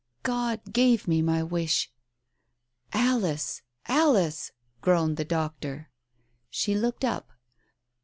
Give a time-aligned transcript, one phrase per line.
[0.23, 1.91] God gave me my wish"
[3.07, 3.61] "Alice!
[3.85, 5.91] Alice!" groaned the doctor.
[6.49, 7.29] She looked up.